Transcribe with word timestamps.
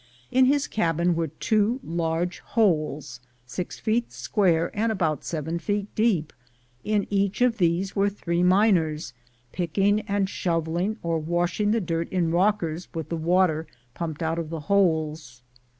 In 0.31 0.45
his 0.45 0.67
cabin 0.67 1.13
were 1.13 1.27
two 1.27 1.79
large 1.83 2.39
holes, 2.39 3.19
six 3.45 3.77
feet 3.77 4.11
square 4.11 4.71
and 4.73 4.91
about 4.91 5.23
seven 5.23 5.61
deep; 5.95 6.33
in 6.83 7.05
each 7.11 7.39
of 7.41 7.59
these 7.59 7.95
were 7.95 8.09
three 8.09 8.41
miners, 8.41 9.13
picking 9.51 9.99
and 10.07 10.27
shovel 10.27 10.77
ing, 10.77 10.97
or 11.03 11.19
washing 11.19 11.69
the 11.69 11.79
dirt 11.79 12.09
in 12.09 12.31
rockers 12.31 12.87
with 12.95 13.09
the 13.09 13.15
water 13.15 13.67
pumped 13.93 14.23
out 14.23 14.39
of 14.39 14.49
the 14.49 14.61
holes. 14.61 15.43